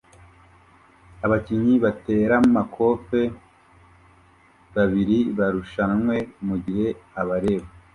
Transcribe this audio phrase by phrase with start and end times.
[1.25, 3.21] Abakinnyi bateramakofe
[4.75, 6.15] babiri barushanwe
[6.47, 6.87] mugihe
[7.21, 7.67] abareba